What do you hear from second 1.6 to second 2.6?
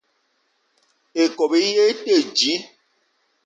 í yé í te dji.